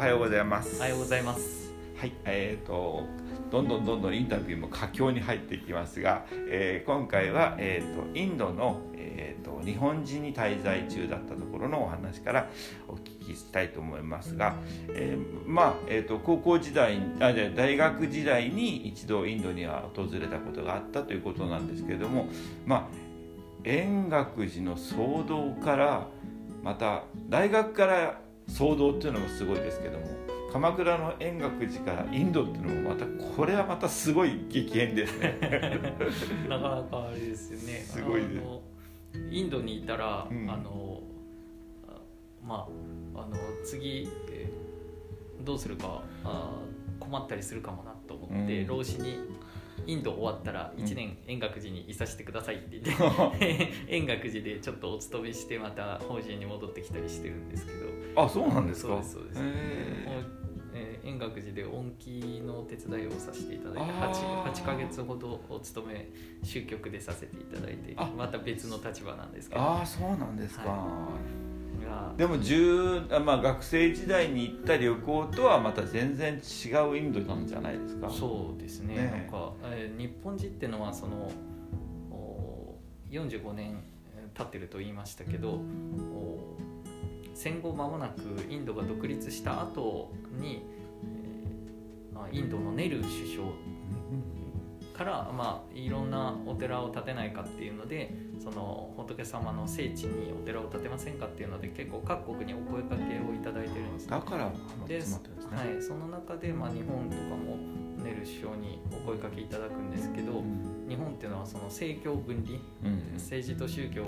[0.00, 0.78] はようございます。
[0.78, 1.74] おはようございます。
[1.98, 3.04] はいえーと
[3.50, 12.48] どんどんどんどんインタビューも佳境に入っていきますが、えー、今回は、えーと、インドの、えーと、日本人に滞在中だったところのお話から
[12.88, 14.54] お聞きしたいと思いますが、
[14.94, 22.28] えー、まあ、えーと、高校時代あじゃ大学時代に一度インドには訪れたことがあったということなんですけれども
[22.64, 22.88] まあ
[23.64, 26.06] 円覚寺の騒動から
[26.62, 30.04] また大学から騒動っていうのもすごいですけども
[30.52, 35.38] 鎌倉の円覚寺からインドっていうのもまたこれはまたすごい激変ですね。
[36.48, 37.78] なかなかあれですよね。
[37.78, 38.42] すごいです。
[39.30, 41.02] インドにいたら、うん、あの
[42.44, 42.68] ま
[43.14, 46.52] ああの次、えー、どうするかあ
[46.98, 49.18] 困ったりするかもなと思って、うん、老子に
[49.90, 58.22] インド終わったら1年円覚寺にいさせてくださいって言って 円覚寺でちょっとお勤めしてまた法人に戻ってきたりしてるんですけど。
[58.22, 59.02] あそうなんですか？
[59.02, 59.40] そうです
[60.72, 66.08] えー、円覚寺で音機の手伝いをさせていただいて 8, 8ヶ月ほどお勤め
[66.44, 69.60] 終局でさせていただいてまた別の立場なんですけど。
[69.60, 70.76] ああそうなんですか、は
[71.46, 71.49] い
[72.16, 72.36] でも
[73.24, 78.10] まあ、学生時代に行った旅行とはまた全然違うインドなんじゃないですか？
[78.10, 81.30] そうですね、ね、なんか、えー、日本人っていうのはその
[83.10, 83.82] 45年
[84.34, 85.60] 経ってると言いましたけど
[87.34, 88.20] 戦後間もなく
[88.50, 90.62] インドが独立した後に、
[92.28, 93.48] えー、インドのネル首相
[95.00, 104.52] から、まあ、いろんなお寺を建てないかっていうのでその仏様の聖地にお寺を建てませんかっていうので結構各国にお声かけをいただいてるんです、ね、だから
[104.86, 105.04] で、ね、
[105.56, 107.56] はい、その中で、まあ、日本とかも
[108.04, 114.04] ネル首相にお声かけいただくんですけど、うん、日本っていうのはその政教分離、うん、政治と宗教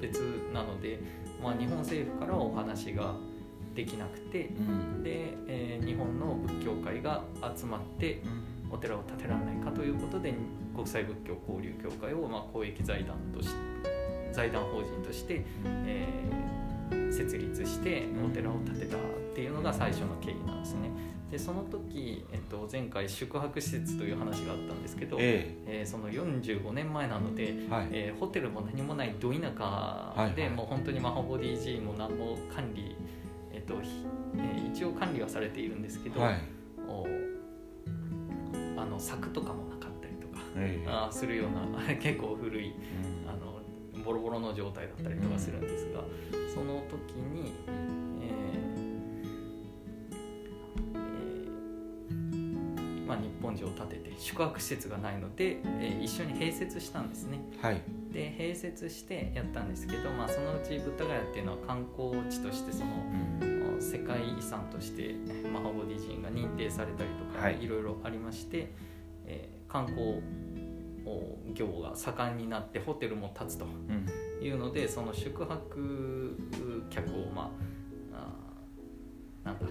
[0.00, 0.18] 別
[0.52, 0.98] なので、はい、
[1.44, 3.14] まあ、日本政府からお話が
[3.76, 7.22] できなくて、うん、で、えー、日本の仏教界が
[7.56, 8.20] 集まって、
[8.74, 10.34] お寺を建てられないかということで
[10.74, 13.48] 国際仏教交流協会をまあ公益財団とし
[14.32, 19.00] 財団法人として、えー、設立してお寺を建てたっ
[19.32, 20.90] ていうのが最初の経緯なんですね。
[21.30, 25.80] でその時、えっと、前回宿泊施設という話があったんですけど、ええ。
[25.80, 32.94] えー、その45年前なので、はい、えー、ホテルも何もないど田舎で、はいはい、もう本当にマハボディ G も何も管理、
[33.52, 36.40] えっとえー、一応管理はされているんですけど、はい、
[38.94, 40.38] の柵とかもなかったりとか、
[41.06, 41.66] あするような
[41.96, 42.70] 結構古い、う
[43.26, 43.60] ん、あの
[44.04, 46.06] ボロボロの状態だったりとかするんですが、うん、
[46.50, 47.52] その時に、
[48.20, 57.40] えー、まあ、日本寺を建てて宿泊施設がないので、えー、一緒に併設したんですね。
[57.60, 57.82] はい、
[58.12, 62.90] で併設してやったんですけど、まあ、そのうちブッダガヤっていうのは観光地としてその、
[63.40, 63.54] うん。
[63.80, 65.14] 世界遺産として
[65.52, 68.72] マハボディ寺院が認定されたりとか、い、ろいろありまして、
[69.26, 70.22] えー、観光
[71.52, 73.66] 業が盛んになってホテルも建つと
[74.42, 76.38] いうので、うん、その宿泊
[76.90, 77.74] 客をまあ
[79.44, 79.66] なんか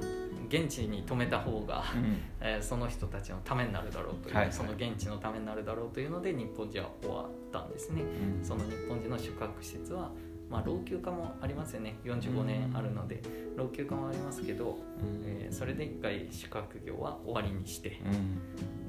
[0.47, 8.03] 現地に泊めた方が、うん、 えー、その人たちのためになるだろうという、はいはい、その現地のためになるだろうというので日本人は終わったんですね。
[8.03, 10.11] うん、その日本人の宿泊施設は
[10.53, 11.95] まあ、老朽化もありますよね。
[12.05, 13.23] 45年あるので、
[13.57, 14.77] 老朽化もありますけど、
[15.25, 17.99] えー、それで一回宿泊業は終わりにして、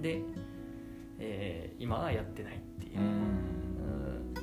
[0.02, 0.20] で、
[1.18, 2.98] えー、今はやってないっていう。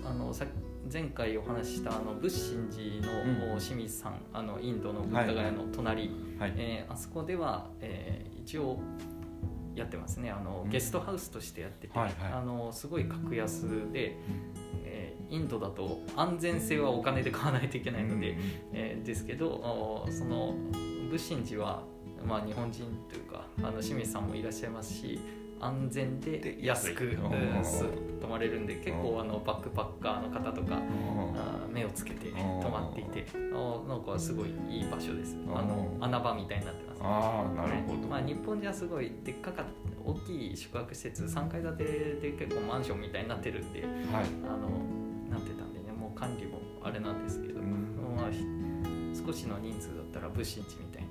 [0.03, 0.45] あのさ
[0.91, 3.07] 前回お話ししたあの仏心寺
[3.53, 6.09] の清水さん、あのインドのブッダガヤの隣、
[6.39, 8.79] はい、えー、あそこでは、えー、一応
[9.75, 10.31] やってますね。
[10.31, 14.17] あの、ゲストハウスとしてやってて、はいはい、あのすごい格安で、
[15.31, 18.37] インドだと安全性はお金で買わないといけないので、うん、
[18.73, 20.53] えー、ですけどその
[21.09, 21.83] 仏心寺は、
[22.25, 25.19] まあ、日本人というかあの清水さんもいらっしゃいますし
[25.61, 27.17] 安全で安く、
[28.19, 39.63] 泊まれるんで結構あのバックパッカーの方とかあ目をつけて泊まっていてあなんかすごいいい場所ですあの穴場みたいになってます、ね、あなるほど、まあ、日本じゃすごいでっかか
[40.03, 43.91] 大きい宿泊施設3階建てで結構マンションみたいになってるんで、はい、
[44.45, 45.00] あの
[46.31, 48.31] 管理もあれなんですけど、うん、まあ、
[49.13, 51.09] 少しの人数だったら物心地みたいに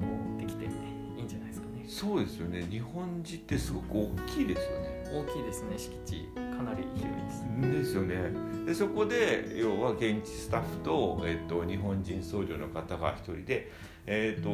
[0.00, 0.72] こうできてね
[1.16, 1.84] いいんじゃないですかね。
[1.86, 2.66] そうですよね。
[2.68, 5.04] 日本人ってすごく大きいですよね。
[5.12, 5.78] 大きいですね。
[5.78, 7.84] 敷地かなり広いです。
[7.84, 8.16] ですよね。
[8.66, 13.70] でそこで要は現地スタッフと,、えーと、日本人僧侶の方が一人で、
[14.06, 14.50] えーと、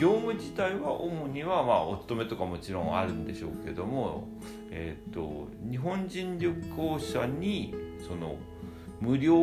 [0.00, 4.28] 業務自体は主には、まあ、お勤めとかもちろんあるんでしょうけども、
[4.70, 7.74] えーと日本人旅行者に
[8.06, 8.36] その
[9.00, 9.34] 無料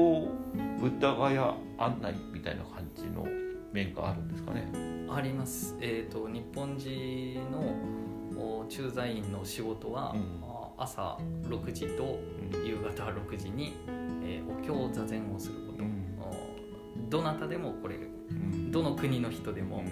[0.79, 3.25] ブッダガヤ案内みたいな感じの
[3.71, 4.67] 面があるんですかね。
[5.09, 10.41] あります、えーと、日本人の駐在員の仕事は、うん、
[10.77, 12.19] 朝6時と
[12.65, 13.77] 夕方6時に、
[14.23, 19.83] えー、お経座禅をすること、うん、どなたでも来れる、うん、どの国の人でも、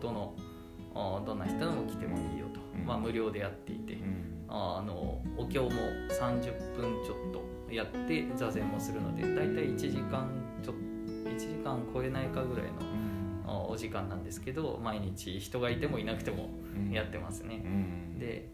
[0.00, 0.34] どの
[1.24, 3.98] どんな人でも来てもいいよと、まあ、無料でやっていて、
[4.48, 5.70] あのお経も
[6.10, 7.25] 30分ちょっと
[7.76, 10.28] やって座禅もするので大体1時間
[10.62, 10.72] ちょ
[11.24, 12.72] 1時間超えないかぐらい
[13.46, 16.48] の、お時間なんですけど毎日人がいてもいなくても
[16.90, 17.62] やってますね。
[18.18, 18.48] で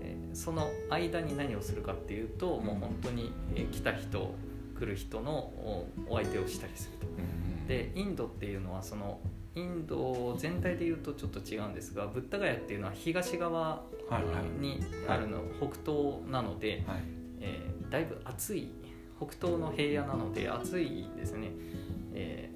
[0.00, 4.34] えその間に何をするかっていうともう本当に、え来た人
[4.78, 5.32] 来る人の
[6.08, 7.06] お相手をしたりすると。
[7.68, 9.20] でインドっていうのはその
[9.56, 13.82] インド全体でいうとちょっと違うんですがブッダガヤっていうのは東側
[14.60, 17.00] にあるの、北東なので、はい、
[17.40, 18.70] えー、だいぶ暑い
[19.18, 21.50] 北東の平野なので暑いですね、
[22.12, 22.50] え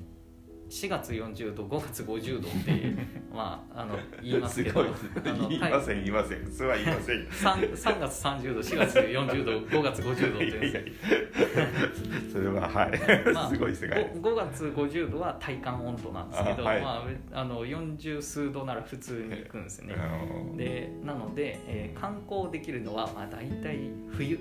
[0.71, 2.95] 4月40度5月50度って
[3.35, 4.85] まああの言いますけど。
[5.49, 6.45] 言いません言いません。
[6.45, 7.27] 普通は言いません。
[7.27, 10.95] 3, 3 月30度4月40度 5月50度っていう。
[12.31, 14.07] それははい、まあ、すごい世界。
[14.07, 19.97] 5, 5月50度は体感温度なんですけどあ、はい、まあ、あの40数度なら普通に行くんですね。
[20.57, 24.39] でなので、えー、観光できるのは、まあ、大体冬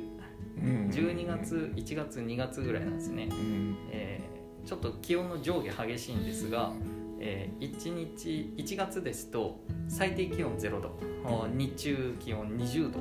[0.59, 4.39] 12月1月2月ぐらいなんですね、うん、えー
[4.69, 6.71] ちょっと気温の上下激しいんですが、
[7.19, 10.99] えー、1日1月ですと最低気温0度。
[11.55, 12.99] 日中気温20度。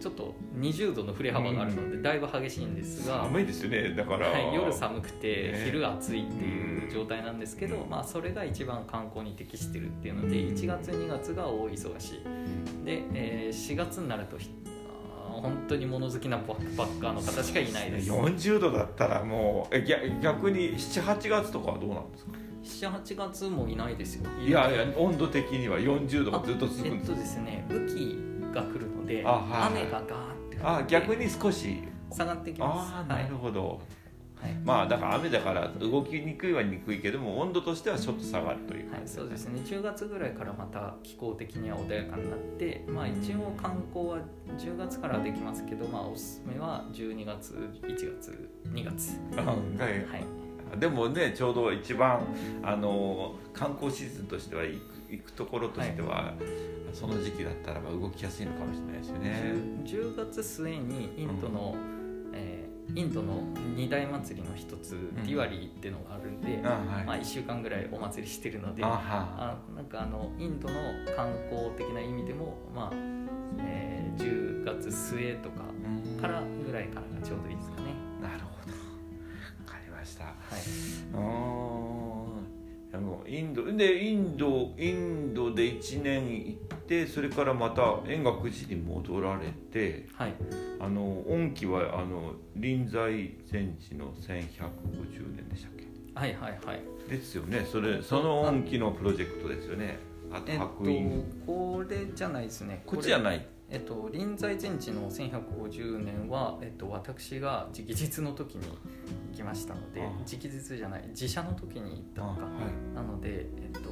[0.00, 12.16] ちょっと20度の振れ幅があるのでだいぶ激しいんですが寒いですよねだから、はい、夜寒くて昼暑いっていう状態なんですけど、まあ、それが一番観光に適してるっていうので1月2月が大忙し。
[12.16, 14.36] いで、えー、4月になると
[15.44, 18.10] 本当に物好きなバッパッカーの方しかいないです。
[18.10, 19.84] 40度だったらもうえ
[20.22, 22.24] 逆に78月とかはどうなんです
[22.80, 24.30] か？78月もいないですよ。
[24.40, 28.18] いやいや温度的には40度がずっと続くんですえっとですね雨季
[28.54, 30.58] が来るので、はい、雨がガーって。
[30.62, 31.82] あ逆に少し。
[32.10, 32.94] 下がってきます。
[32.94, 33.78] あなるほど、はいはい、
[34.64, 39.60] まあだから雨だから動きにくいはにくいけども温度としてはちょっと下がるという、はい、そうですね。
[39.64, 44.18] 10月ぐらいからまた気候的には穏やかになってまあ一応観光は
[44.56, 49.18] 10月からできますけどまあおすすめは12月1月2月。
[49.36, 52.26] はい、でもねちょうど一番
[52.62, 59.42] あの観光シーズンとしては行く行くところとしては、はい、その時期だったらば動きやすいのかもしれないですよね。
[59.84, 61.93] 10, 10月末にインドの、うん
[62.94, 63.42] インドの
[63.76, 70.74] 二大祭りの一つ、ディワリーっていうのがあるんで、まあ、1週間ぐらいお祭りしてるのであなんかあのインドの
[71.16, 72.90] 観光的な意味でも、まあ
[73.58, 75.62] えー、10月末とか
[76.20, 77.94] からぐらいからがちょうどいいですかね。
[78.22, 78.72] なるほど。
[78.72, 80.24] 分かりました。
[80.24, 80.34] はい。
[82.92, 90.34] あのインドでインドインドで1年行ってそれからまた円覚寺に戻られて、はい、
[90.80, 95.84] あの恩期はあの臨済禅師の1150年でしたっけ？
[96.14, 96.80] はいはいはい。
[97.08, 97.66] ですよね。
[97.70, 99.98] それその恩期のプロジェクトですよね。
[100.30, 102.82] あと白印、えっと、これじゃないですね。
[102.86, 103.46] こっちじゃない？
[103.70, 108.66] えっと、臨済禅師の1150年は、えっと、私が直日の時に
[109.32, 112.48] 行きましたので直日じゃない自社の時に行ったのか、は
[112.92, 113.88] い、なので、えっと、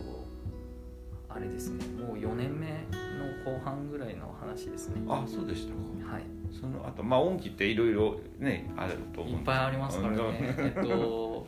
[1.35, 1.85] あれですね。
[2.01, 5.03] もう4年目の後半ぐらいの話ですね。
[5.09, 5.73] あそうでした
[6.07, 6.15] か。
[6.15, 6.23] はい。
[6.53, 10.55] そのあとまあ音機っていろいろねあると思ういっぱいありますからね。
[10.59, 11.47] えっと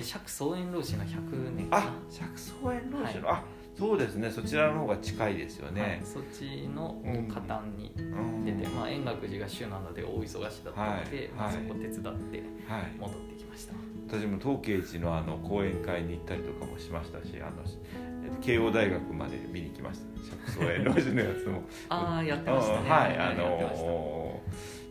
[0.00, 3.44] 釈宗園老師の100年あ釈宗園老師の、はい、あ
[3.76, 4.30] そうですね。
[4.30, 7.00] そちらの方が近いですよね、はい、そっちの
[7.32, 7.92] 加担に
[8.44, 12.42] 出て、うん、まあ、円覚寺が主なので大忙しだったので、はい、まあ、そこ手伝って
[13.00, 13.74] 戻ってきました、
[14.08, 17.64] 私も東慶寺のあの講演会に行ったりとかもしましたしあの
[18.40, 20.06] 慶応大学まで見に来ました。
[20.50, 21.62] 釈宗園老師のやつも。
[21.88, 22.90] ああやってましたね。
[22.90, 24.40] はいあの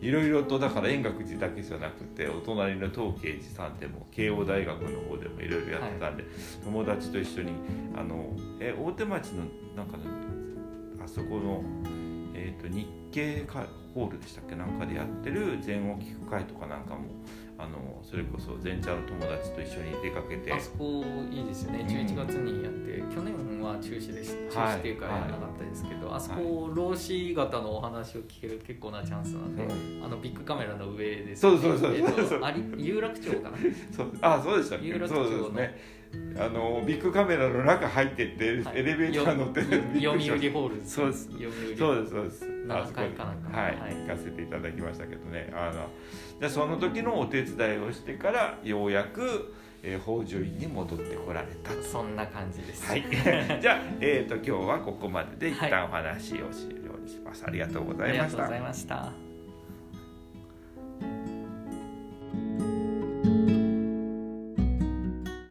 [0.01, 7.53] いろいろとだから円覚寺だけじゃなくてお隣の東慶寺さんでも慶応大学の方でもいろいろやってたんで、はい、友達と一緒に
[7.95, 9.45] あのえ大手町の
[9.77, 9.97] なんか
[11.01, 11.63] あそこの、
[12.33, 13.45] えーと、日経
[13.93, 14.55] ホールでしたっけ？
[14.57, 17.05] なんかでやってる全を聞く会とかなんかも
[17.57, 20.51] あのそれこそ前茶の友達と一緒に出かけて。
[20.51, 21.85] あそこいいですよね。
[21.87, 29.67] 11月にやって、うん、去年は中止でした中止っていうかやらなかったですけど、はい、あそこ、老子型のお話を聞ける結構なチャンスなんで、
[30.03, 32.41] あのビッグカメラの上です、ね、そうそうそうそう、
[32.77, 33.57] 有楽町かな？
[33.91, 34.11] そう。
[34.21, 35.49] あそうでした有楽町の。
[35.49, 36.03] ね。
[36.37, 41.29] あのビッグカメラの中入ってって、はい、エレベーター乗って読売ホールそうです。
[41.77, 45.89] そうですそうですあそこにはい、行かせていただきましたけどねあの
[46.39, 52.85] でその時のお手伝いをしてからようやく、えー、北条院に戻ってこられたそんな感じです。
[52.85, 53.03] はい。
[53.61, 57.43] じゃあ、えっ、ー、と今日はここまでで一旦お話を終了します。
[57.45, 58.17] ありがとうございました。
[58.17, 59.22] ありがとうございました。